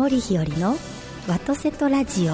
[0.00, 0.76] 森日和の
[1.28, 2.32] 和とせとラジオ。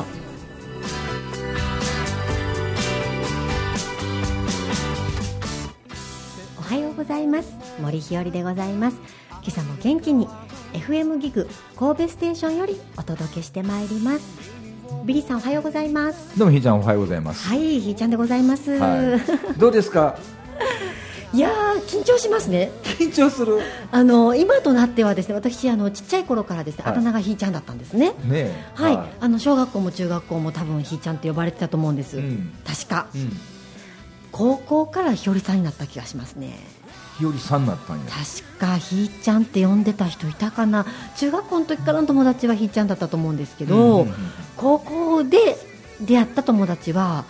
[6.60, 7.52] おはようございます。
[7.80, 8.98] 森日和でございます。
[9.42, 10.28] 今朝も元気に
[10.74, 14.22] FM ギグ神戸ステーションよりお届けしてまいります。
[15.04, 16.38] ビリーさんおはようございます。
[16.38, 17.48] どうもひーちゃんおはようございます。
[17.48, 20.16] はいひーちゃんでございます、はい、どうですか？
[21.36, 22.70] い、やー緊張しますね。
[22.98, 23.60] 緊張する。
[23.92, 26.92] あの今となってはですね私あのちっちゃい頃からですね、はい。
[26.94, 28.10] あだ名がひーちゃんだったんですね。
[28.10, 28.64] ねえ。
[28.74, 32.52] はい、あの小学校も中学校も多分ひーちゃんって呼ばれてたと思うんです、うん。
[32.66, 33.06] 確か。
[33.14, 33.36] うん。
[34.32, 36.58] 高校からひよりさんになった気がしますね。
[37.18, 38.04] ひよりさんになったんや。
[38.04, 40.84] 確かひーちゃんって呼んでた人いたかな。
[41.16, 44.14] 中学校の時からの友達はひーちゃんだったと思うんですけど、うんうんうん
[44.56, 45.38] 高校で
[46.00, 47.24] 出会った友達は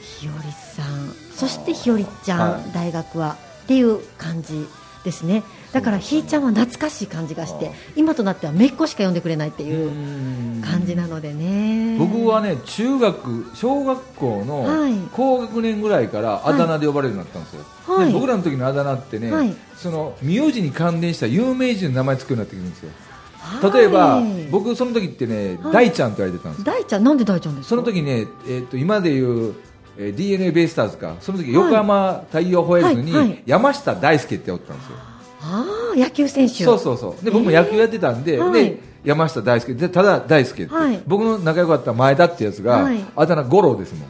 [0.00, 1.12] ひよりさん。
[1.34, 2.72] そしてひよりちゃん、はい。
[2.72, 4.66] 大学はっていう感じ
[5.04, 5.42] ですね。
[5.72, 10.62] だからひーちゃんは懐かしい感じがして今となってはめっ子しか呼んでくれないっていううん。
[10.62, 11.98] 感じなのでね。
[11.98, 14.94] 僕はね中学小学校のはい。
[15.12, 18.06] 高学年ぐらいからあだ名で呼ばれるようになったんですよ、はい。
[18.06, 19.54] で僕らの時のあだ名ってね、はい。
[19.76, 22.90] その名字に関連した有名人の名前つくようになってくるんですよ。
[23.38, 23.72] はい。
[23.72, 25.72] 例えば、僕その時ってね、はい。
[25.72, 26.72] 大ちゃんって言われてたんですよ。
[26.72, 27.68] 大ちゃんなんで大ちゃんですか？
[27.68, 29.54] その時ね、えー、と今でいう、
[29.98, 31.16] えー、d n a ベイスターズか。
[31.20, 34.96] その時横浜太陽ホエールズに、山下大輔っておったんですよ。
[35.42, 36.64] ああ野球選手。
[36.64, 37.24] そうそうそう。
[37.24, 39.74] で僕も野球やってたんで,、で山下大輔。
[39.74, 41.00] でただ大輔って、はい。
[41.06, 43.04] 僕の仲良かった前田ってやつが、はい。
[43.14, 44.08] あだ名五郎ですもん。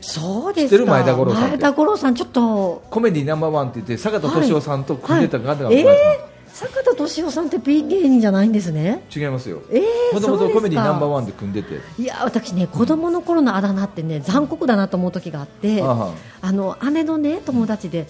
[0.00, 2.82] そうです前田五郎さん前田五郎さんちょっと。
[2.90, 5.86] コメディナンバーワンって言って坂田敏夫さんと組んでた方が、はい、えー、
[6.56, 9.04] 坂田敏夫さんってピン芸人じゃないんですね。
[9.14, 9.60] 違いますよ。
[9.70, 11.80] えー、もともとコメディナンバーンワンで組んでて。
[11.98, 18.06] いや私ね子供の頃のあだ名ってね残酷だなと思う時があってあはあの姉のね友達で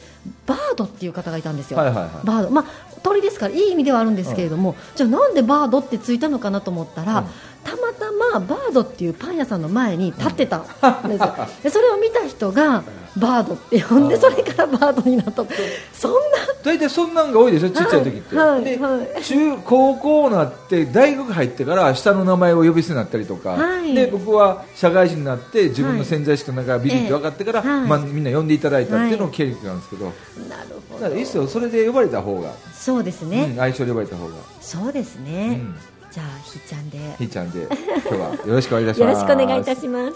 [0.46, 2.10] バードっていう方がいたんですよ、はいはいはい。
[2.24, 2.50] バード。
[2.50, 2.64] まあ
[3.02, 7.26] 鳥ですからいい意味ではあるんですけれども、じゃあなんでバードってついたのかなと思ったら、うん
[7.66, 10.62] たまたまバードっていうパン屋さんの前に立ってたん
[11.08, 11.34] ですよ、
[11.64, 12.84] でそれを見た人が
[13.16, 15.44] バードって呼んでそれからバードになった。
[15.92, 16.18] そんな。
[16.62, 17.70] 大体そんなんが多いでしょ？
[17.70, 19.22] ちっちゃい時って、はいで、はい。
[19.22, 23.94] 中高校になって大学入ってから下の名前を呼び捨てになったりとか、はい。
[23.94, 30.06] で僕は社会人になって自分の潜在意識の中がビリって分かってから、まあ、みんな呼んでいただいたっていうのを経歴なんですけど、
[30.48, 31.16] なるほど。
[31.16, 35.74] いいっすよそれで呼ばれた方が、そうですうんね、相性で呼ばれた方が、そうですうね、ん、
[36.16, 36.98] じゃあひーちゃんで。
[37.18, 39.20] ひーちゃんで今日はよろしくお願いいたしよます。
[39.20, 40.14] ろしくお願いいたします。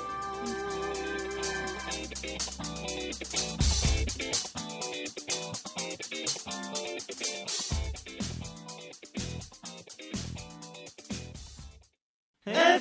[12.46, 12.80] 改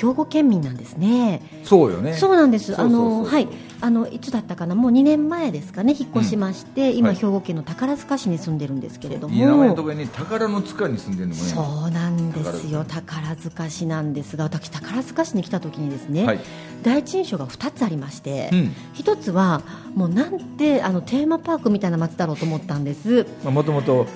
[0.00, 1.42] 兵庫県民なんですね。
[1.64, 2.14] そうよね。
[2.14, 2.80] そうなんです。
[2.80, 3.48] あのはい、
[3.82, 7.16] あのいつだったかな、もう2年前ですかね、引っ越しまして、今はい。
[7.16, 9.34] 兵庫県の宝塚市に住んでるんですけれども。
[9.34, 11.48] いい名前のところに宝の塚に住んでるのもね。
[11.48, 12.84] そうなんですよ。
[12.84, 16.40] 宝宝塚市なんですが私宝塚市に来た時にですね、はい。
[16.82, 18.74] 第一印象が2つありまして、うん。
[18.94, 19.62] 一つは
[19.94, 24.06] もうなんてあのテーマパークみたいな街だろうと思ったんです、もともと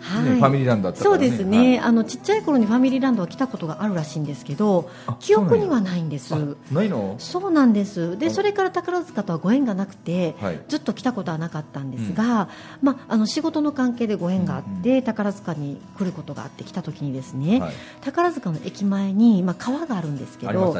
[0.00, 0.24] はい。
[0.24, 0.96] ファミリーランドね。
[0.96, 6.34] そうですね、あのちっちゃい頃にファミリーランドは来たことがあるらしいんですけどあ記憶にはないんです。
[6.34, 6.38] あ
[6.72, 7.16] ないの？
[7.18, 8.18] そうなんです。
[8.18, 8.30] であ。
[8.30, 10.60] それから宝塚とはご縁がなくて、はい。
[10.68, 12.48] ずっと来たことはなかったんですが、
[12.82, 17.72] まあ、あの仕事の関係でご縁があって、宝塚に来ることがあって来た時にですね、はい。
[18.02, 20.74] 宝塚の駅前に、まあ、川があるんですけど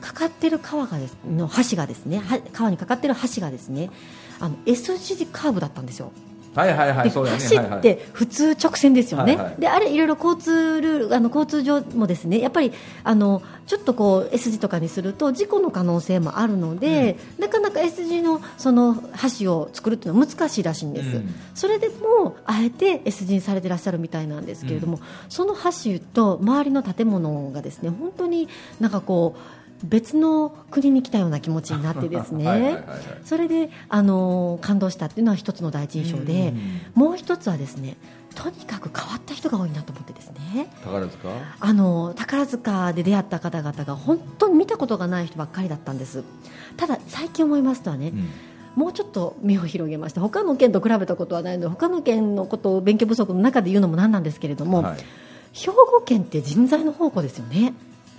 [0.00, 3.90] かかってる川がですの橋がですねは川にかかってる橋がですね
[4.40, 6.12] あの S 字カーブだったんですよ。
[6.56, 7.38] はいはいはいでそうだね。
[7.48, 9.60] 橋って普通直線ですよね、はいはい。
[9.60, 12.72] であれ、いろいろ交通ルールあの交通上もですねやっぱり
[13.04, 18.96] あのちょっとこう S 字とかにすると事故の可能性もあるので、なかなか S 字のその
[19.38, 21.34] 橋を作るっていうのは難しいらしいんです、うん。
[21.54, 28.48] それでもあえて S 字にされてらっしゃるみたいなんですけれども、その橋と周りの建物がですね本当に
[28.80, 32.46] なんかこう別の国に来たような気持ちになってですね。
[32.46, 32.84] はい
[33.24, 36.54] それで、あのー感動したっていうのは一つの第一印象で、
[36.94, 37.96] もう一つはですね
[38.34, 40.68] とにかく変わった人が多いなと思ってですね。
[40.84, 41.28] 宝塚？
[41.60, 46.22] あの宝塚で出会った方々が本当に見たことがない人ばっかりだったんです。
[46.76, 48.28] ただ最近思いますとはね、うん。
[48.76, 54.98] もうちょっと目を広げまして他の県と比べたことはないので他の県のことを勉強不足の中で言うのもなんなんですけれども、はい。
[55.54, 57.72] 兵庫県って人材の宝庫ですよね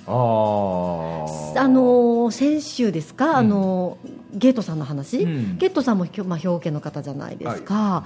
[0.08, 3.36] あの先週ですか、ん。
[3.38, 3.98] あの
[4.34, 5.58] ゲートさんの話、うん。
[5.58, 8.06] ゲートさんもまあ、兵庫県の方じゃないですか、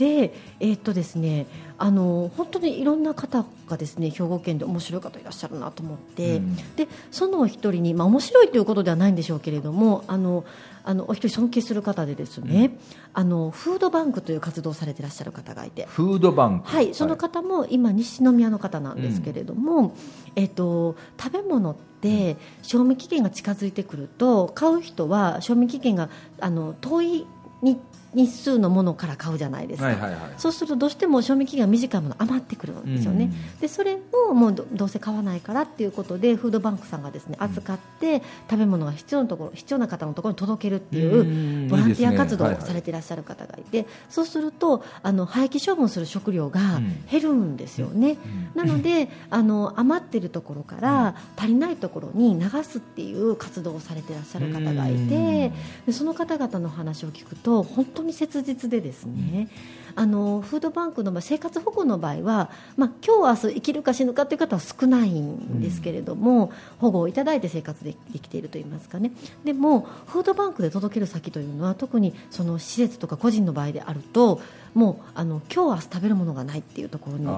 [0.00, 6.56] でえーっとですねあの本当にいろんな方がですね兵庫県で面白い方いらっしゃるなと思って、うん。
[6.76, 10.46] でそのお一人に、まあ、面白いということではないんでしょうけれどもあの
[10.84, 12.78] あのお一人尊敬する方でですね、
[13.12, 15.84] あのフードバンクという活動をされていらっしゃる方がいて。
[15.84, 16.68] フードバンク。
[16.68, 19.94] はい、その方も今西宮の方なんですけれども、
[20.36, 26.08] えっと食べ物って賞味期限が近づいてくると買う人は賞味期限が
[26.40, 27.26] あの遠い
[27.62, 27.78] 日
[28.14, 30.20] 日数のものから買うじゃないですか、はいはいはい。
[30.36, 33.98] そうするとどうしても賞味期限が短いもの余ってくるんですよね、うんでそれ
[34.28, 41.22] をもうどどうせ買わないからっていうことでフードバンクさんがですね預かって食べ物が必要なところ必要な方のところに届けるっていうう
[41.66, 46.90] んボランティア活動をされていらっしゃる方がいて、そうするとあの廃棄処分する食料がうん。
[47.10, 48.16] 減るんですよね、
[48.54, 48.66] うん。
[48.66, 55.52] なのであの余っているところから足りないところに流すっていう活動をされていらっしゃる方がいて
[55.86, 59.48] でその方々の話を聞くと本当に切実でですね、
[59.94, 69.12] あのフードバンクの場合生活保護の場合は、まあ、今日明日生きるか死ぬかという方は少ないんですけれども、保護をいただいて生活でできているといいますかね。
[69.44, 74.40] でもフードバンクで届ける先というのは特にその施設とか個人の場合であると
[74.74, 77.30] もうあの今日明日食べるものがないっていうところにお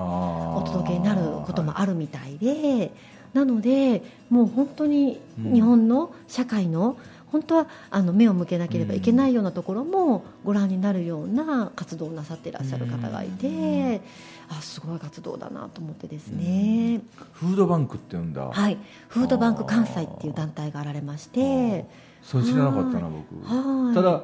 [0.58, 2.93] お届けになることもあるみたいで、
[3.32, 6.97] なのでもう本当に日本の社会の
[7.32, 14.02] 本当はあの目を向けなければいけないようなところもご覧になるような活動をなさっていらっしゃる方がいて、
[14.50, 17.00] あすごい活動だなと思ってですね、
[17.32, 18.76] フードバンクって言うんだ、はい、
[19.08, 21.87] フードバンク関西っていう団体があられまして、
[22.23, 23.94] それ知らなかったな僕はい。
[23.94, 24.23] ただ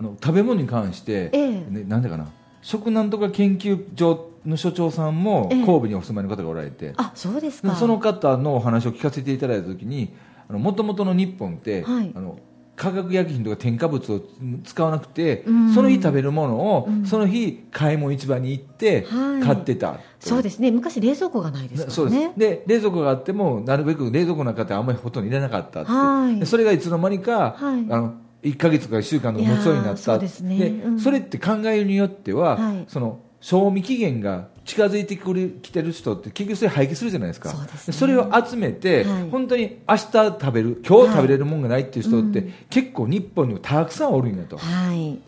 [0.00, 1.50] あの食べ物に関して、ええ。
[1.70, 2.28] ね、なんでかな。
[2.62, 5.64] 食なんとか研究所の所長さんもええ。
[5.64, 7.68] 神戸にお住まいの方がおられて、あそうですか。
[7.68, 10.12] でその方のお話を聞かせていただいた時に
[10.48, 12.12] もともとの日本って、はい。
[12.14, 12.38] あの
[12.76, 14.20] 化学薬品とか添加物を
[14.64, 15.74] 使わなくて、うん。
[15.74, 17.06] その日食べるものを、うん。
[17.06, 19.42] その日買い物市場に行ってはい。
[19.42, 20.70] 買ってた、そうですね。
[20.70, 22.32] 昔冷蔵庫がないですそうからね。
[22.36, 26.40] で冷蔵庫があってもなるべく冷蔵庫の中ってあんまりほとんど入れなかったって、はい。
[26.40, 27.86] でそれがいつの間にか、はい。
[27.90, 30.66] あの1か月か1週間とか持つようになったそうですね。
[30.84, 31.00] うん。
[31.00, 32.84] それって考えによっては、はい。
[32.88, 37.52] その賞味期限が近づいてくるきてる人って結局それ廃棄するじゃないですか。
[37.52, 37.58] ね。
[37.92, 39.30] それを集めて、はい。
[39.30, 42.48] 本当に明日食べる今日食べれるもんがないっていう人って、はい。
[42.48, 44.56] うん結構日本にもたくさんおるんやと。
[44.56, 45.18] はい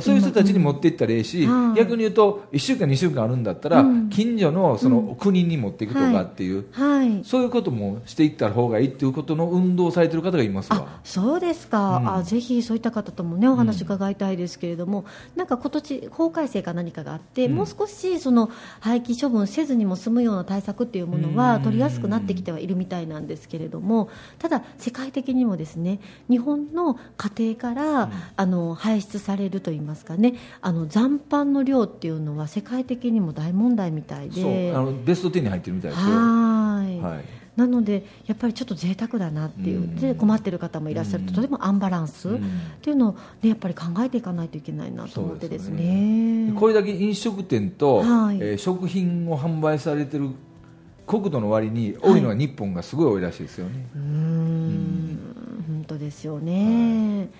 [0.00, 1.74] そういう人たちに持っていったらいいし、うん。
[1.74, 4.10] 逆に言うと1週間2週間あるんだったら、うん。
[4.10, 7.24] 近所のその国に持っていくとかっていう、はい。
[7.24, 10.78] そういうこともしていった方がいいっていうことの運動をされてる方がいますわ。
[10.78, 12.14] あそうですか、うん。
[12.16, 15.04] あぜひそういった方ともねお話伺いたいですけれども、
[15.36, 17.54] なんか今年法改正か何かがあって、うん。
[17.56, 18.50] もう少しその
[18.80, 21.34] 廃棄処分せずにも済むような対策っていうものうん。
[21.36, 24.08] は取りやすくなってきてはいるみたいなんですけれども
[24.38, 28.12] ただ世界的にもですね日本の家庭から、ん。
[28.36, 30.34] あの排出されるといいますかね。
[30.60, 36.06] あの残飯の量っていうのは世界的にも大問題みたいそうであのベスト10に入ってるみたいですよ。
[36.08, 37.00] はい。
[37.00, 37.24] はい。
[37.56, 39.96] なのでやっぱりちょっと贅沢だなっていう、うん。
[39.96, 41.34] で困ってる方もいらっしゃると、うん。
[41.34, 42.36] とてもアンバランス、うん。
[42.36, 42.40] っ
[42.82, 43.12] ていうのを、
[43.42, 46.52] ね、やっぱり考えていかないといけないなと思ってですそうね。
[46.58, 48.36] これだけ飲食店と、はい。
[48.36, 50.30] えー食品を販売されてる
[51.08, 55.18] 国土の割に多いのは日本がすごい多いらしいですよね、うーん。
[55.66, 57.30] 本当ですよね、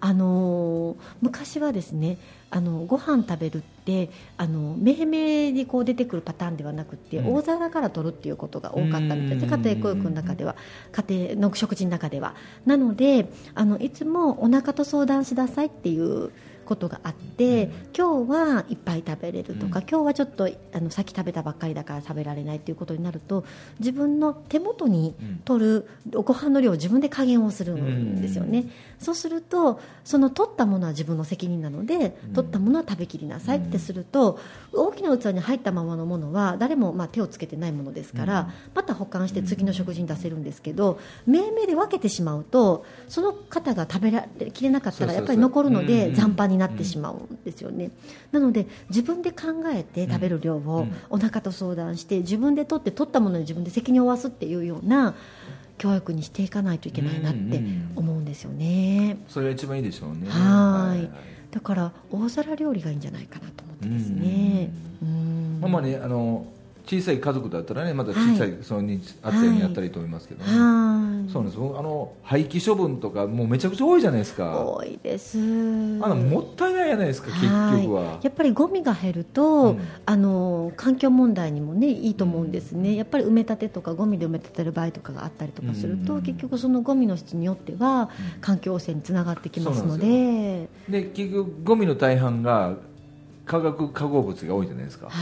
[0.00, 2.18] あのー昔はですね
[2.50, 7.34] あのご飯食べるってあの命名にこう出てくるパターンではなくて、うん。
[7.34, 10.56] 大皿から取るっていうことが多かったみたいで家庭教育の中では
[10.92, 12.34] 家庭の食事の中では。
[12.64, 16.30] なのであのいつもお腹と相談しなさいっていう
[16.68, 17.72] ことがあって、うん。
[17.96, 19.86] 今日はいっぱい食べれるとか、うん。
[19.88, 23.44] 今日はちょっとあのさっき食べたばっかりだから食べられないということになると
[23.78, 28.66] 自分の手元にうん取るご飯の量を自分で加減をするんですよね、
[28.98, 32.32] そうするとその取ったものは自分の責任なので、うん。
[32.34, 34.38] 取ったものは食べきりなさいってすると、
[34.72, 38.46] 大きな器に入ったままのものは誰もまあ手をつけてないものですから、うん。
[38.74, 47.90] また保管して次の食事に出せるんですけど、命名で分けてしまうとその方が食べられきれなかったらやっぱり残るので残飯になってしまうんですよね、
[48.32, 50.92] なので自分で考えて食べる量をうん。
[51.10, 55.14] お腹と相談して自分で取って取ったものに自分で責任を負わすっていうような
[55.78, 57.62] 教育にしていかないといけないなって
[57.96, 60.28] 思うんですよね、それが一番いいでしょうね。
[60.28, 61.10] はい。
[61.50, 64.70] だから大皿料理がいいんじゃないかなと思ってですね。
[65.02, 65.58] うん。
[65.60, 66.46] まあまあねあの
[66.88, 70.54] 小さい家族だったらねまた小さい、はそのにあったようにやったらいいと思いますけどね、は
[71.28, 71.30] い。
[71.30, 71.58] そうなんです。
[71.58, 74.64] あの廃棄処分とかもうめちゃくちゃ多いじゃないですか。
[74.64, 75.38] 多いです。
[75.38, 78.18] あのもったいないじゃないですか結局は。
[78.22, 88.08] やっぱりゴミが減ると、うん、あの環境問題にもねいいと思うんですね、うん、やっぱり埋め立てとかゴミで埋め立てる場合とかがあったりとかすると、うん、結局そのゴミの質によっては
[88.40, 90.68] 環境汚染につながってきますので。
[90.88, 92.76] で結局ゴミの大半が
[93.48, 95.12] 化学化合物が多いじゃないですか、は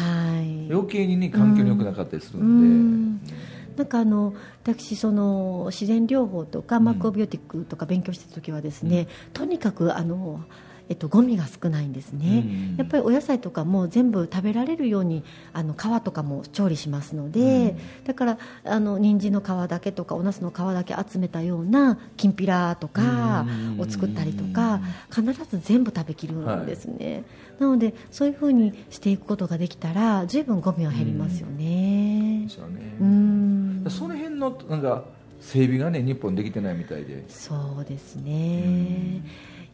[0.42, 3.36] い、余計に、ね、環境に良くなかったりするんで。
[3.76, 10.40] なんかあの私その自然療法とかマクロビオティックとか勉強してた時はですね、うん、とにかくあの
[10.88, 23.46] えっと、ゴミが少ないんですね、うん、やっぱりお野菜とかも全部食べられるようにあの皮とかも調理しますので、うん、だからあの人参の皮だけとかお茄子の皮だけ集めたようなきんぴらとか
[23.78, 27.24] を作ったりとか、必ず全部食べきるんですね、はい、
[27.60, 32.48] なのでそういうふうにしていくことができたら随分ゴミは減りますよね。
[33.00, 33.90] うん、ね。
[33.90, 35.04] その辺のなんか
[35.40, 37.24] 整備がね日本できてないみたいで。
[37.28, 39.22] そうですね、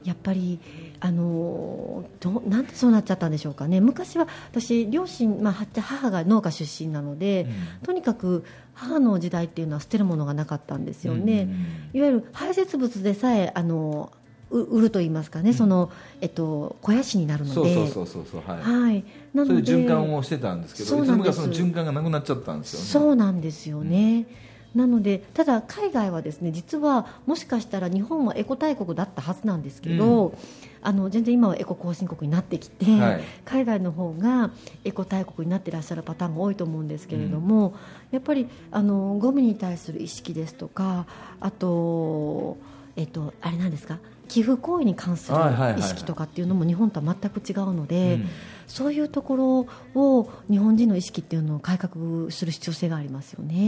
[0.04, 0.60] やっぱり
[1.00, 3.80] あのどなんでそうなっちゃったんでしょうかね。
[3.80, 7.46] 昔は私両親、まあ、母が農家出身なので、
[7.80, 8.44] うん、とにかく
[8.74, 11.48] 母の時代っていうのは捨てるものがなかったんですよね、
[11.92, 14.12] いわゆる排泄物でさえあの
[14.50, 15.90] 売ると言いますかね、うん、その
[16.20, 18.62] えっと肥やしになるので、そうそうそうそうはい。
[18.62, 19.04] はい、
[19.34, 22.86] なので循環をしてたんですけど、いつの間その循環がなくなっちゃったんですよね。
[22.86, 24.26] そうなんですよね。
[24.46, 30.38] うんなのでただ海外はですね実はもしかしたら日本はエコ大国だったはずなんですけど、うん、
[30.80, 34.50] あの全然今はエコ後進国になってきて、はい、海外の方が
[34.84, 37.74] エコ大国になっていらっしゃるパターンが多いと思うんですけれども、うん、
[38.12, 41.06] やっぱりあのゴミに対する意識ですとか
[41.38, 42.56] あと、
[42.96, 43.98] えっと、あれなんですか？
[44.28, 45.36] 寄付行為に関する
[45.76, 48.20] 意識とかっていうのも日本とは全く違うので、
[48.66, 53.54] そういうところを日本人の意識っていうのを改革する必要性がありますよね。
[53.54, 53.58] う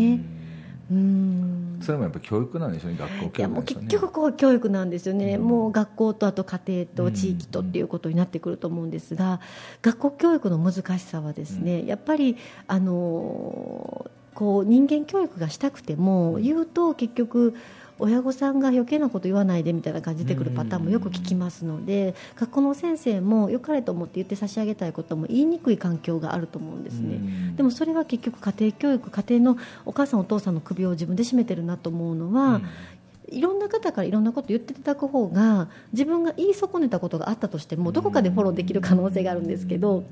[0.50, 0.53] ん
[0.90, 1.78] うん。
[1.80, 9.40] それもやっぱ教育なんでしょうね学校教育、ね、いやもう結局こう教育なんですよね、うん、もう学校とあと家庭と地域とっていうことになってくると思うんですが、
[9.82, 12.36] 学校教育の難しさはですね、うん、やっぱり
[12.66, 17.54] あのこう人間教育がしたくても言うと結局
[17.98, 27.54] 親御さんが余計なこと言わないでみたいな感じでくるパターンもよく聞きますので学校の先生も良かれと思って言って差し上げたいことも言いにくい環境があると思うんですね。
[27.56, 32.60] でもそれは結局家庭教育家庭のお母さんお父さんの首を自分で絞めてるなと思うのは、
[33.28, 40.04] いろんな方からいろんなこと言っていただく方が自分が言い損ねたことがあったとしてもどこかでフォローできる可能性があるんですけど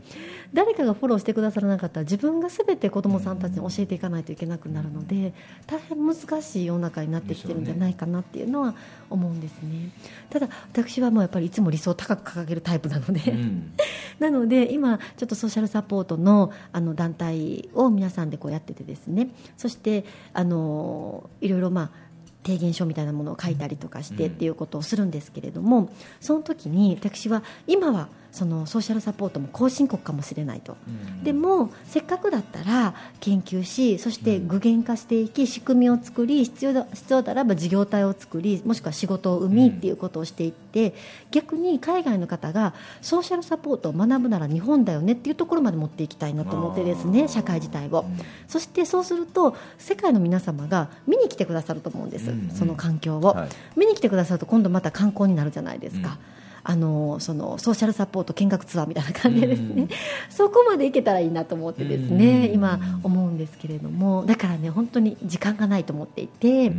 [0.55, 5.35] 誰かがフォローしてくださらなかったら自分が全て子どもさんたちに教えていかないといけなくなるので
[5.67, 8.75] 大変難しい世の中になってきてるんじゃないかなっていうのは
[9.11, 9.91] 思うんですね。
[10.31, 13.21] ただ私はもうやっぱりいつも理想を高く掲げるタイプなので。
[14.19, 19.31] なので今ちょっとソーシャルサポートのあの団体を皆さんでこうやっててですね。
[19.57, 22.12] そしてあのいろいろまあ
[22.45, 40.95] 提言書みたいなものを書いたりとかしてっていうことをするんですけれども、その時に私は今はそのソーシャルサポートも後進国かもしれないと、うん、でもせっかくだったら研究しそして具現化していき仕組みを作り必要だ必要だらば事業体を作りもしくは仕事を生みっていうことをしていって、
[41.31, 42.73] 逆に海外の方が
[43.03, 48.07] ソーシャルサポートを学ぶなら日本だよねっていうところまで持っていきたいなと思ってですね社会自体を、
[48.49, 53.49] そしてそうすると世界の皆様が見に来てくださると思うんです、その環境を、はい、
[53.79, 56.17] 見に来てくださると今度また観光になるじゃないですか。
[56.65, 59.89] あのそのソーシャルサポート見学ツアーみたいな感じでですね、
[60.31, 64.25] そこまで行けたらいいなと思ってですね、今思うんですけれども。
[64.27, 66.73] だからね本当に時間がないと思っていて、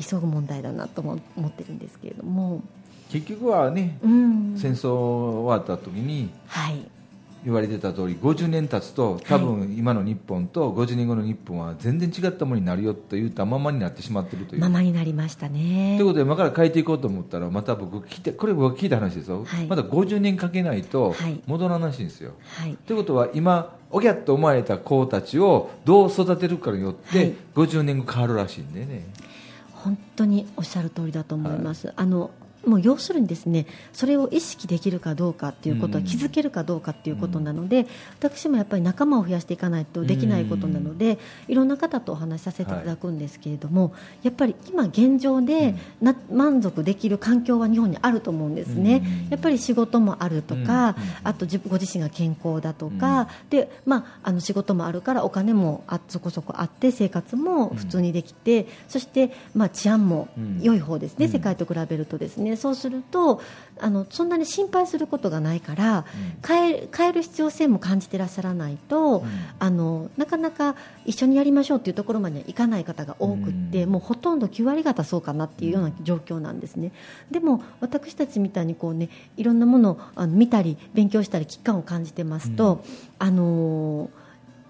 [0.00, 1.76] 急ぐ問題だなと思ってるん。
[1.78, 2.62] ですけれども
[3.10, 6.88] 結局はね、戦争終わった時に、はい、
[7.46, 14.60] 言われてた通り50年経つと多分今の日本と50年後の日本は全然違ったものになるよと言ったままになってしまってるという。
[14.60, 15.94] ままになりましたね。
[15.96, 21.14] ということで今から変えていこうと思ったらまた僕聞いてこれ僕聞いた話ですよ、はい、まだ50年かけないと
[21.46, 29.06] 戻らないしいんですよ、はい、ということは今おぎゃっと思われた子たちをどう育てるかによって50年後変わるらしいんでね、
[29.72, 32.30] 本当におっしゃる通りだと思います、あの
[32.66, 37.86] もう要するにですねそれを意識できるかどうかっていうことは気づけるかどうかっていうことなので、
[38.18, 41.18] 私もやっぱり仲間を増やしていかないとできないことなので、
[41.48, 60.28] いろんな方とお話しさせていただくんですけれども、やっぱり今現状でな満足できる環境は日本にあると思うんですね、やっぱり仕事もあるとか、あとご自身が健康だとか、でまあ、あの仕事もあるからお金もあそこそこあって生活も普通にできて、そして、まあ、治安も
[60.60, 63.40] 良い方ですね、世界と比べるとですねねそうすると
[63.78, 66.04] あのそんなに心配することがないから、うん、
[66.46, 76.92] 変え変える必要性も感じてらっしゃらないと、うん、あのなかなか一緒にやりましょうっていうところまではいかない方が多くって、うん、もうほとんど9割方そうかなっていうような状況なんですね。
[77.30, 82.82] でも私たちみたいにこう、ね、いろんなものをあの見たり勉強したり危機感を感じてますと、
[83.18, 84.25] あのー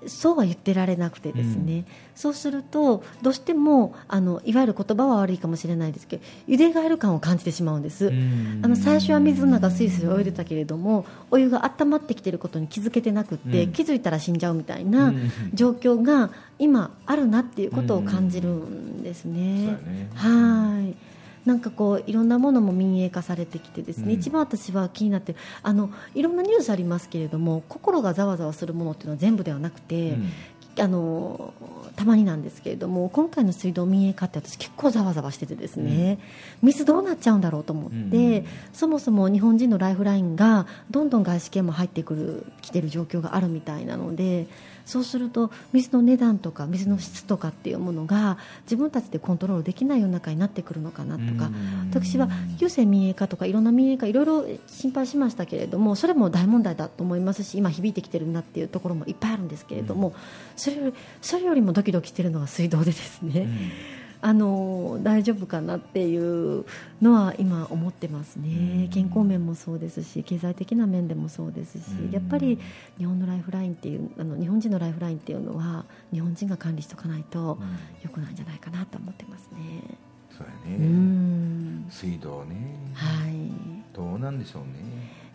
[0.08, 1.84] そうは言ってられなくてですね、うん、
[2.14, 15.12] そうするとどうしてもあのいわゆる言葉は悪いかもしれないですけど茹でガエル感を感じてしまうんです、うん、あの最初は水の中スイスイ泳いでたけれどもお湯が温まってきていることに気づけてなくて、うん、気づいたら死んじゃうみたいな
[15.54, 19.36] 状況が今あるなっていうことを感じるんですね。
[19.36, 20.08] ね。
[20.14, 21.15] はい
[21.46, 30.32] なんかこういろんなものも民営化されてきてですね、うん、一番私は気になってあのいろんなニュースありますけれども心がざわざわするものっていうのは全部ではなくて、うん、
[30.78, 31.54] あの
[31.96, 36.18] たまになんですけれども今回の水道民営化って私結構ざわざわしててですね、
[36.62, 44.46] うん、水どうなっちゃうんだろうと思って、そもそも日本人のライフラインがどんどん外資系も入ってくる来てる状況があるみたいなので
[44.86, 51.50] そうすると水の値段とか水の質とかっていうものが自分たちでコントロールできない世の中になってくるのかなとか
[51.90, 52.28] 私は
[52.58, 60.14] 郵政民営化とかいろんな民営化いろいろ心配しましたけれどもそれも大問題だと思いますし今響いてきてるなっていうところもいっぱいあるんですけれども
[60.66, 63.48] それよりそれよりもドキドキしてるのが水道でですね、
[64.20, 66.64] あの大丈夫かなっていう
[67.00, 72.58] のは今思ってますね、健康面もそうですし経済的な面でもそうですし、やっぱり
[72.98, 77.58] 日本のライフラインっていうあの日本人のライフラインっていうのは日本人が管理しておかないと
[78.02, 79.58] よくないんじゃないかなと思ってますね。
[80.36, 82.56] そうやね、水道ね、
[82.94, 83.52] はい、
[83.94, 85.25] どうなんでしょうね。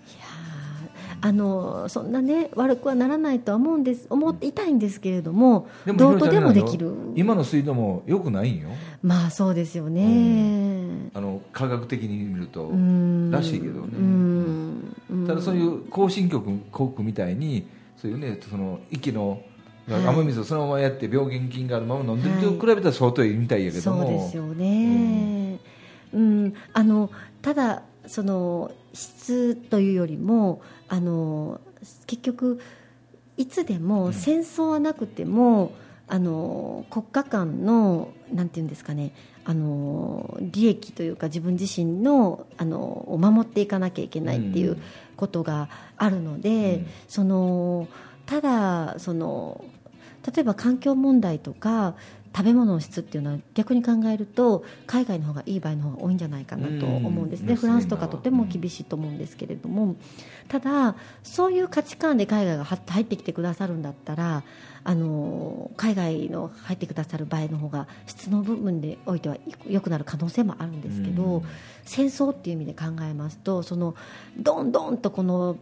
[1.23, 6.91] あのそんなね悪くはならないとは思うんです思っていたいんですけれどもどうとでもできる。
[7.15, 8.69] 今の水道もよくないんよ。
[9.03, 12.71] まあそうですよね、うん、あの科学的に見ると
[13.31, 15.27] らしいけどね。
[15.27, 17.67] ただそういう後進局国みたいに
[17.97, 19.43] そういうねその息の
[19.87, 25.59] 雨水をそのままやって病原菌があるまま飲んでると比べたら相当いいみたいやけども、そうですよね、
[26.13, 27.11] うん、うん、あの
[27.41, 31.61] ただその質というよりもあの
[32.07, 32.59] 結局
[33.37, 35.71] いつでも戦争はなくても、
[36.07, 39.13] あの国家間のなんていうんですかね
[39.45, 42.79] あの利益というか自分自身のあの
[43.13, 44.77] を守っていかなきゃいけないっていう
[45.15, 47.87] ことがあるので、うん、その
[48.25, 49.63] ただその
[50.35, 51.95] 例えば環境問題とか
[52.33, 59.95] 食べ物の質っていうのは逆に考えると海外の方がいい場合の方が多いんじゃないかなと思うんですね、フランスとかとても厳しいと思うんですけれども。
[60.47, 64.43] ただそういう価値観で海外が入ってきてくださるんだったら
[64.83, 71.43] あの海外の入ってくださる場合の方が質の部分でおいては良くなる可能性もあるんですけど、
[71.85, 73.95] 戦争っていう意味で考えますとその
[74.37, 75.55] どんどんとこの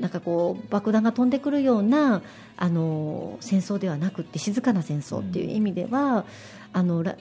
[0.00, 2.22] なんかこう爆弾が飛んでくるような
[2.56, 6.24] あの戦争ではなくて静かな戦争っていう意味では、
[6.72, 7.16] あのラ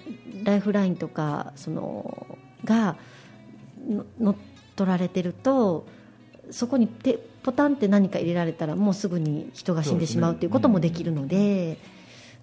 [0.55, 2.97] イフラインとかそのが
[4.19, 4.35] 乗っ
[4.77, 5.85] 取られてると
[6.51, 6.87] そこに
[7.43, 11.77] ポタンって何か入れられたらもうすぐに人が死んでしまうということもできるので。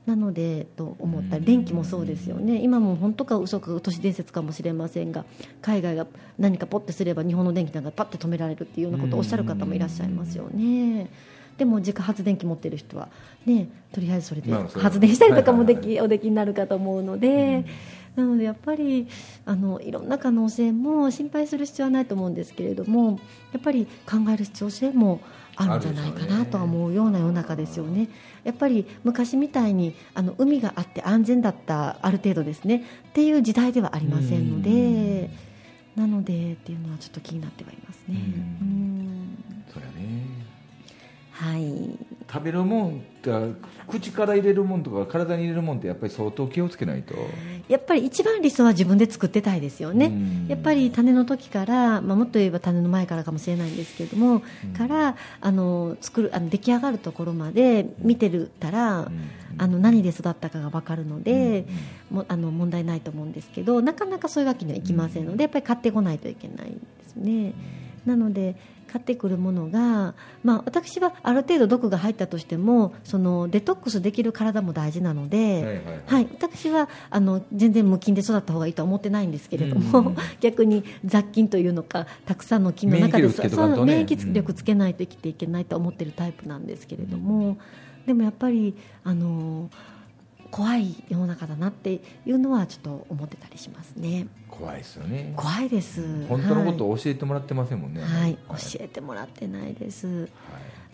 [0.06, 2.60] なのでと思ったり電気もそうですよね。
[2.62, 5.24] 今も本当か嘘か都市伝説かもしれませんが
[5.62, 6.06] 海外が
[6.38, 11.08] 何かポッてすれば日本の電気なんかパッて止められるっていうようなことをおっしゃる方もいらっしゃいますよね。
[11.56, 13.08] でも自家発電機持ってる人は
[13.46, 17.64] ねとりあえずそれで発電したりとかもでき、おできになるかと思うので。
[18.16, 19.08] なのでやっぱり
[19.44, 23.18] あのいろんな可能性も心配する必要はないと思うんですけれども
[23.52, 25.20] やっぱり考える必要性も
[25.56, 28.08] あるんじゃないかなとは思うような世の中ですよね。
[28.44, 32.84] やっぱり昔みたいにあの海があって安全だったある程度ですね。
[33.08, 35.30] っていう時代ではありませんので
[35.96, 38.16] なのでっていうのはちょっと気になってはいますね。
[38.60, 39.38] うん。
[39.72, 40.43] そうやね
[41.34, 41.98] はい。
[42.32, 43.30] 食べるもんって
[43.88, 47.14] 口から入れるもんとか体に入れるもんってやっぱり相当気をつけないと。
[47.68, 50.12] やっぱり一番理想は自分で作ってたいですよね。
[50.48, 54.42] やっぱり種の時から、まあ、もっと言えば種の前からかもしれないんですけれども、
[54.76, 59.10] からあの作るあの出来上がるところまで見てるたら、
[59.58, 61.66] あの何で育ったかが分かるので、
[62.10, 66.76] もあの問題ないと思うんですけどなかなかそういうわけにはいきませんのでやっぱり買ってこないといけないで
[67.08, 67.52] すね。
[68.06, 68.56] なので
[68.94, 87.58] 買ってくるものが、まあ、私はある程度毒が入ったとしてもそのデトックスできる体も大事なので、はい、はいはい、私はあの全然無菌で育った方がいいとは思ってないんですけれども、うん、逆に雑菌というのかたくさんの菌の中で、ね、そ免疫力つけないと生きていけないと思っているタイプなんですけれども、うん、
[88.06, 89.70] でもやっぱりあの
[90.54, 94.28] 怖い世の中だなっていうのはちょっと思ってたりしますね。
[94.48, 95.32] 怖いですよね。
[95.36, 96.00] 怖いです。
[96.28, 98.00] 本当のことを教えてもらってませんもんね。
[98.00, 100.28] はい、はい、教えてもらってないです、はい、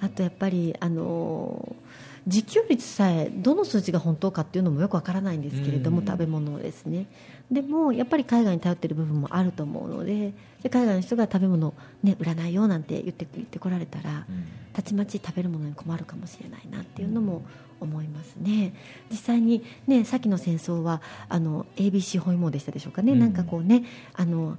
[0.01, 1.77] あとやっぱりあの
[2.25, 7.05] 自給率さえどの数字が本当かっていうのもよくわからないんですけれども、食べ物ですね。
[7.51, 14.27] でもやっぱり海外に頼っている部分もあると思うのでで海外の人が食べ物、ね、売らないよなんて言って言ってこられたら、
[14.73, 17.42] たちまち食べるものに困るかもしれないなっていうのも
[17.81, 18.75] 思いますね。
[19.11, 24.57] 実際に、ね、さっきの戦争はあの ABC 包囲網でしたでしょうかね、うん、なんかこうねあの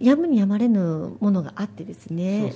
[0.00, 2.52] やむにやまれぬものがあってですね。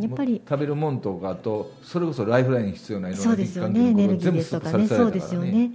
[0.00, 3.88] やっぱり食べるもんとかとそれこそライフラインに必要ないろんなそうですよね。
[3.88, 4.86] エネルギーですとかね。
[4.86, 5.70] そうですよね。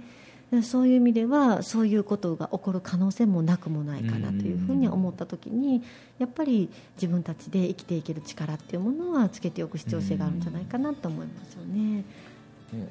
[0.62, 5.82] そういう意味ではそういうことが起こる可能性もなくもないかなというふうに思った時に
[6.18, 12.04] やっぱり自分たちで生きていける力っていうものはつけておく必要性があるんじゃないかなと思いますよね。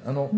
[0.04, 0.30] あの、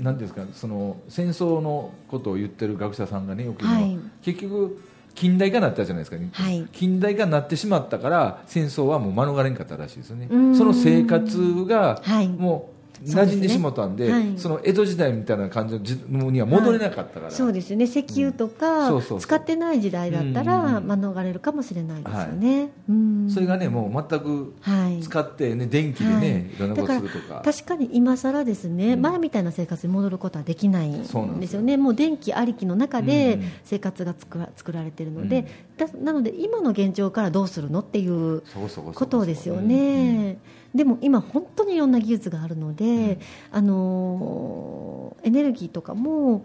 [0.00, 4.82] なんですかその戦争のことを言ってる学者さんがねよく、はい、結局
[5.14, 10.28] 近代化になったじゃないですか、ね、はい、近代化になってしまったから戦争はもう免れんかったらしいですよね。
[10.54, 12.02] その生活が
[12.38, 17.84] もう馴染んでしもたんで、はい、その江戸時代みたいな感じのには戻れなかったから、はい、そうですよね。
[17.84, 22.66] 石油とか、使ってない時代だったら免れるかもしれないですよね、は
[23.28, 23.30] い。
[23.32, 24.54] それがねもう全く
[25.02, 27.42] 使ってね、電気でね、い、ろんなことするとか。
[27.44, 31.02] 確かに今更ですね、うん、前みたいな生活に戻ることはできないん
[31.40, 31.76] ですよね。
[31.76, 35.46] もう電気ありきの中で生活が作ら作られてるので、
[35.94, 38.42] うん、なので今の現状からどうするのっていう
[38.94, 40.38] ことですよね、
[40.76, 43.18] でも今本当にいろんな技術があるので、うん、
[43.50, 46.44] あのエネルギーとかも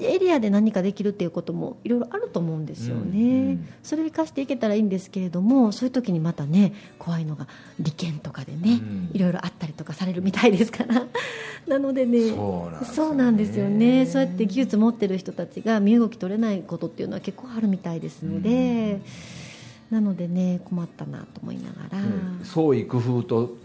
[0.00, 3.48] エリアで何かできるっていうこともいろいろあると思うんですよね、うん。
[3.50, 7.48] うん、それを生かしていけたらいいんですけれどもそういう時にまたね怖いのが
[7.80, 8.80] 利権とかでね、
[9.12, 11.06] いろいろあったりとかされるみたいですから。
[11.66, 12.30] なのでね。
[12.30, 14.06] そうなんですよね。
[14.06, 18.92] そうやって技術持ってる人たちが身動き取れないことっていうのは結構あるみたいですので。
[18.92, 19.02] うん
[19.90, 21.98] なのでね困ったなと思いながら、
[22.44, 23.56] 創意工夫と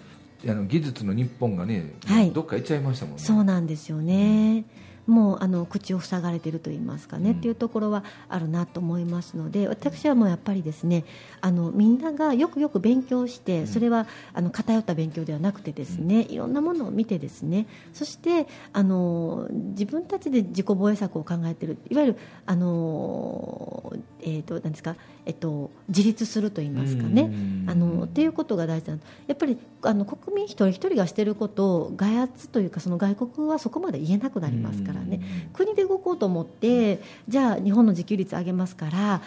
[0.48, 3.22] あの技術の日本がね、はい、どっか行っちゃいましたもんね。
[3.22, 4.66] そうなんですよね、
[5.08, 5.14] うん。
[5.14, 11.04] もうあの口を塞がれていると言いますかね、うん、っていうところはあるなと思いますので私はもうやっぱりですね
[11.42, 27.32] あのみんながよくよく勉強してそれはあの偏った勉強ではなくてですねいろんなものを見てですねそしてあの自分たちで自己防衛策を考えているいわゆるあの、えーと、なんですか、えっと、自立すると言いますかね、
[27.68, 35.22] あのっていうことが大事なやっぱりあの国民一人一人がしていることを外圧というかその外国はそこまで言えなくなりますからね、
[35.54, 39.22] 国で動こうと思ってじゃあ日本の自給率上げますから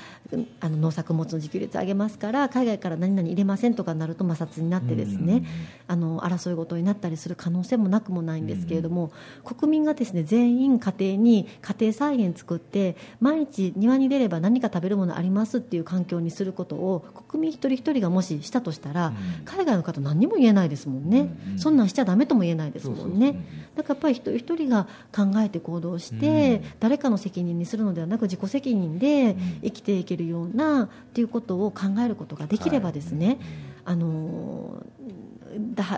[0.60, 5.44] あの農作物の自給率上げますから海外から何々入れませんとかなると摩擦になってですね、
[5.86, 9.12] あの争い事になったりする可能性もなくもないんですけれども、
[9.44, 19.12] 国民がですね全員家庭に家庭菜園作って毎日庭に出れば何か食べるものありますっていう環境にすることを国民一人一人がもししたとしたら、
[19.44, 23.44] 海外の方何にも言えないですもんね、そんなんしちゃだめとも言えないですもんね。
[23.74, 33.38] だからやっぱり一人一人が考えてて行動して、誰かの責任にするのではなく自己責任で生きていけるようなっていうことを考えることができればですね、
[33.84, 34.84] あの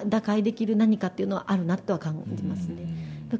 [0.08, 2.86] 打開できる何かっていうのはあるなとは感じますね。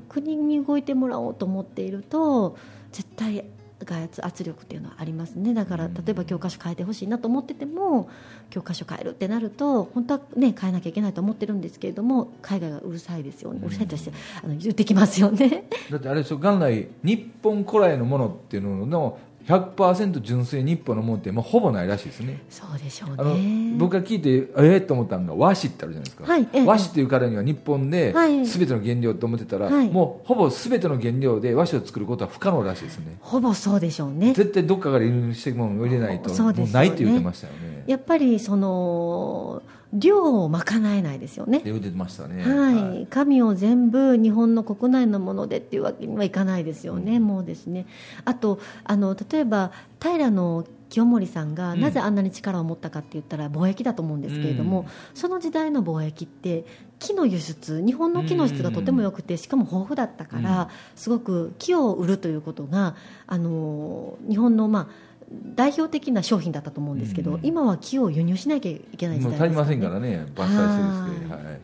[0.09, 2.59] 国に動いてもらおうと思っていると
[2.93, 3.45] 絶対
[3.85, 5.55] 外圧力っていうのはありますね。
[5.55, 8.09] だから例えば教科書変えてほしいなと思ってても
[8.51, 13.61] 教科書変えるってなると本当はね変えなきゃいけないと思ってるんですけれども海外がうるさいですよね。
[13.65, 14.13] うるさいとして
[14.43, 15.69] あの言ってきますよね。
[15.91, 22.43] だってあれですよ元来日本古来のものっていうのの100%純粋日本のものってもうほぼないらしいですね。
[22.51, 23.75] そうでしょうね。
[23.79, 33.17] 僕が聞いてええー、と思ったのが和紙ってあるじゃないですか、はいえ和紙っていうからには日本で全ての原料と思ってたら、はい、もうほぼ全ての原料で和紙を作ることは不可能らしいですね。
[33.21, 34.35] ほぼそうでしょうね。
[34.35, 37.85] 絶対どっかから輸入してものを入れないともうないって言ってましたよね。
[37.87, 41.63] やっぱりその量を賄えないですよね。
[41.65, 42.43] 言ってましたね。
[42.43, 47.17] はい、神を全部日本の国内のものでっていうわけにはいかないですよね。
[47.17, 47.87] うん、もうですね。
[48.25, 56.65] あとあの例えば平の清盛さんがなぜあんなに力を持ったかって言ったら貿易だと思うんですけれども、うん、その時代の貿易って
[56.99, 62.97] 木の輸出日本の木の質がとても良くてしかも豊富だったから、すごく木を売るということが
[63.27, 65.08] あの日本のまあ
[65.55, 70.27] 代表的な商品だったと思うんですけど、うん、今は木を輸入しなきゃいけない時代ですね、足りませんからね。
[70.35, 71.61] 伐採するはい、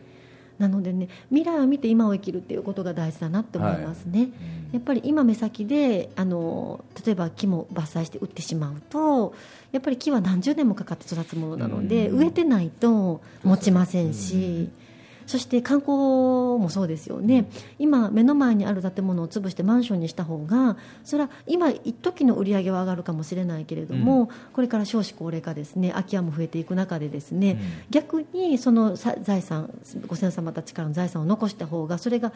[0.59, 4.29] なのでね未来を見て今を生きるっていうことが大事だなって思いますね、はい、
[4.73, 9.33] やっぱり今目先であの例えば木も伐採して売ってしまうと
[9.71, 14.84] やっぱり木は何十年もかかって育つものなので、うん、植えてないと持ちませんし、そ
[15.27, 17.47] して観光もそうですよね、
[17.79, 25.89] 今、目の前にある建物を潰してマンションにした方がそれは今、一時の売り上げは上がるかもしれないけれども、うん、これから少子高齢化ですね。
[25.91, 27.59] 空き家も増えていく中でですね、うん、
[27.89, 29.69] 逆にその財産
[30.07, 32.31] ご先祖様たちからの財産を残した方がそれが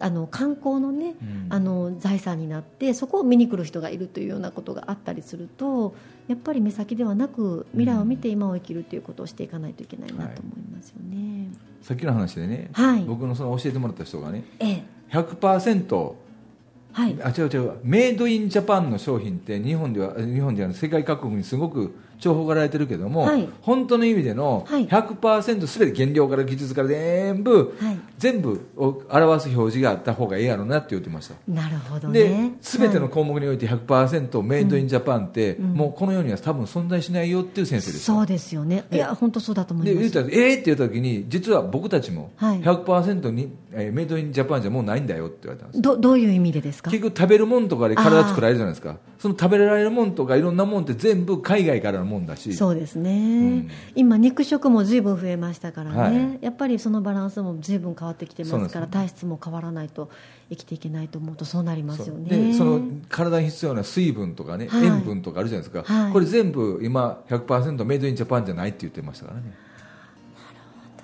[0.00, 5.94] あの観光のね、うん、あの財産になってそこを見に来る人がいるというようなことがあったりすると
[6.28, 11.48] やっぱり目先ではなく未来を見て今を生きるということをしていかないといけないなと思いますよね。
[11.48, 16.14] はい、さっきの話でね、はい、僕のその教えてもらった人がね、ええ、100%
[16.92, 31.34] はい、あ違う違うメイドインジャパンの商品って日本では日本では世界各国にすごく重宝がられてるけども、はい、本当の意味での100%すべて原料から技術から全部、はい、全部を表す表示があった方がいいやろうなって言ってました。
[31.46, 38.84] なるほど、ね、で全ての項目において100%メイドインジャパンって、うん、もうこの世には多分存在しないよっていう先生ですそうですよね。
[38.90, 39.94] いや本当そうだと思います。
[39.94, 45.82] で言ったらえー、って言った時に実は僕たちも100%に、えー、メイドインジャパンじゃもうないんだよって言われたんです。
[45.82, 46.90] どどういう意味でですか？
[46.90, 48.96] 結局食べるもんとかで体作られるじゃないですか。
[49.18, 52.54] その食べられるもんとかいろんなもんって全部海外からのもんだし。
[52.54, 60.10] そうですね、うん、今肉食も随分増えましたからね、はい、やっぱりそのバランスも随分変わってきてますから体質も変わらないと
[60.50, 62.28] 生きていけないと思うとそうなりますよね。
[62.48, 69.67] でその体に必要な水分とかね、はい、塩分とかあるじゃないですか、はい、これ全部今100%メイドインジャパンじゃないって言ってましたからね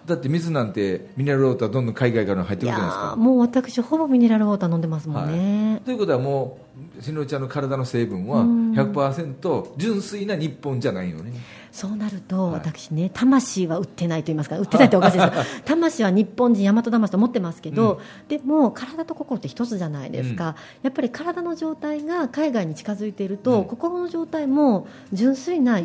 [0.06, 3.16] だって水なんてミネラルウォーターどんどん海外から入ってくるじゃないですか。
[3.16, 6.58] もう私ほぼミネラルウォーター飲んでますもんね、はい、ということはも
[6.98, 11.32] うしのりちゃんの体の成分は100%純粋な日本じゃないよね。
[11.70, 14.58] そうなると、私ね魂は売ってないと言いますか。
[14.58, 15.62] 売ってないっておかしいです。
[15.66, 25.80] 魂は日本人大和魂と思ってますけど、うん、でも体と心って一つじゃないですか、うん、やっぱり体の状態が海外に近づいていると、うん、心の状態も純粋な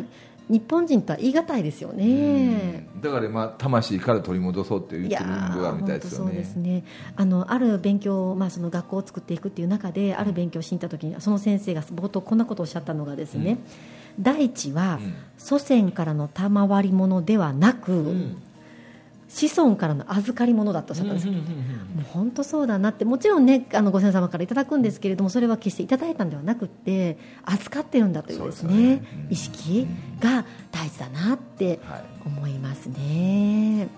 [0.50, 2.88] 日本人とは言い難いですよね。
[3.00, 6.30] だからまあ魂から取り戻そうっていう言ってるのがみたいですよね。
[6.32, 6.84] そうですね。
[7.14, 13.58] あのある勉強、まあ、その学校を作っていくっていう中である勉強をしに行った時にその先生が冒頭こんなことをおっしゃったのがですね、
[14.18, 14.98] うん、大地は
[15.38, 18.42] 祖先からの賜り物ではなく、うん
[19.30, 23.04] 子孫からの預かり物だとおっしゃったんです、もう本当そうだなって。
[23.04, 29.86] もちろんねあのご先祖様からいただくんですけれどもそれは決していただいたんではなくて預かってるんだというですね、ね、意識
[30.18, 31.78] が大事だなって
[32.26, 33.88] 思いますね。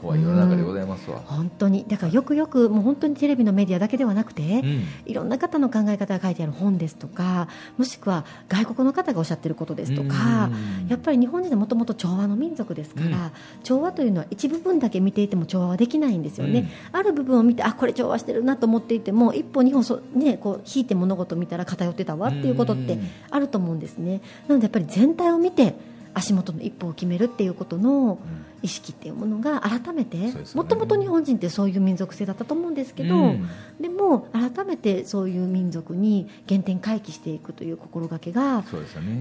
[0.00, 1.84] 怖い世の中でございますわ、うん、本当に。
[1.86, 10.50] だからよくよくもう本当にテレビのメディアだけではなくて、うん、いろんな方の考え方が書いてある本ですとかもしくは外国の方がおっしゃってることですとか、
[10.88, 13.32] やっぱり日本人はもともと調和の民族ですから、うん、
[13.62, 22.98] 調和というのは一部分だけ見ていても調和はできないんですよね、ある部分を見てあこれ調和してるなと思っていても一歩二歩そ、ね、こう引いて物事を見たら偏ってたわっていうことって
[23.30, 24.20] あると思うんですね。
[24.48, 25.74] なのでやっぱり全体を見て
[26.14, 28.18] 足元の一歩を決めるっていうことの
[28.62, 30.16] 意識っていうものが改めて
[30.54, 33.48] もともと日本人ってそういう民族性だったと思うんですけど、うん、
[33.80, 38.62] でも改めてそういう民族に原点回帰していくという心がけが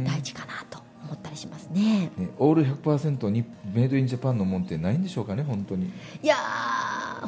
[0.06, 0.90] 大事かなと。
[1.02, 2.12] 思ったりしますね。
[2.18, 5.92] ねオール100%にメイドインジャパンのもんってないんでしょうかね本当に。
[6.22, 6.36] いや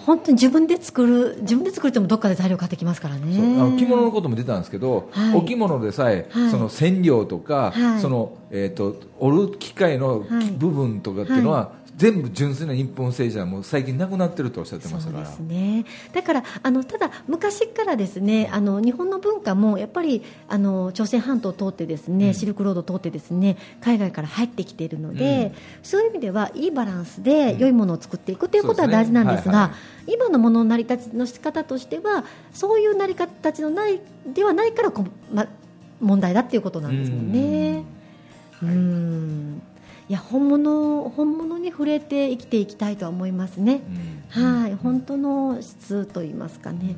[0.06, 3.38] 本当に自分で作る自分で作るってもどっかで材料買ってきますからね。
[3.60, 10.26] あの着物のことも出たんですけど、はい、お着物でさえ、はい、その染料とか、はい、そのえーと、織る機械の
[10.58, 15.26] 部分とかっていうのは、全部純粋な日本製じゃもう最近なくなってるとおっしゃってましたから。
[15.28, 15.86] そうですね。
[16.14, 29.76] だからあのただ昔からですねあの日本の文化もやっぱりあの朝鮮半島を通ってですね、うん、シルクロードを通ってですね海外から入ってきているので、うん、そういう意味ではいいバランスで良いものを作っていくということは大事なんですが、
[30.08, 35.46] 今のものの成り立ちの仕方としてはそういう成り立ちのないではないからこ、ま、
[36.00, 37.84] 問題だっていうことなんですもんね。
[38.64, 39.62] うん。
[39.68, 39.71] い
[40.12, 43.82] や本物本物に触れて生きていきたいとは思いますね、
[44.36, 44.76] うん、はい。
[44.76, 46.96] 本当の質といいますかね、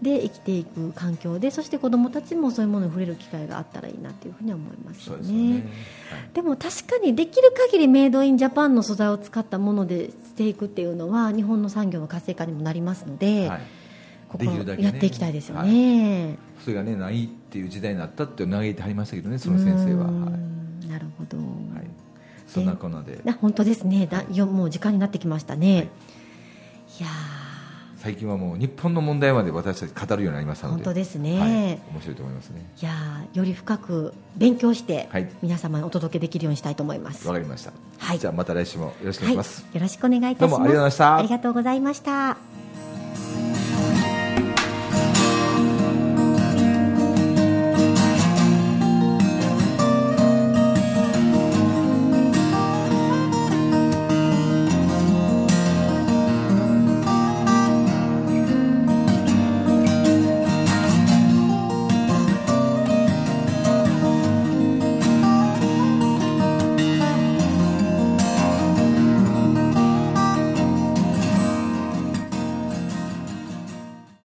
[0.00, 5.62] うん、で生きていく環境でそして子どもたちもそういうものに触れる機会があったらいいなというふうに思いますよね、ねはい、
[6.34, 13.60] でも確かにできる限りメイドインジャパンの素材を使ったものでしていくっていうのは日本の産業の活性化にもなりますので、はい。
[14.28, 20.10] ここやっていきたいですよね、はい、それがねないっていう時代になったって嘆いてはりましたけどねその先生は、は
[20.82, 22.01] い、なるほど、はい
[22.52, 23.20] そんなこんで。
[23.40, 24.06] 本当ですね。
[24.06, 25.86] だよもう時間になってきましたね、はい、い
[27.02, 27.08] や
[27.96, 30.84] 最近はもう日本の問題まで私たち語るようになりましたので。
[30.84, 32.68] 本当ですね、はい、面白いと思いますね。
[32.80, 32.92] いや
[33.32, 37.26] より深く勉強して、はい、皆様にお届けできるようにしたいと思います。
[37.28, 40.50] わかりました、はい、じゃあまた来週もよろしくお願いします、よろしくお願いいたします。
[40.50, 41.16] どうもありがとうございました。
[41.16, 42.51] ありがとうございました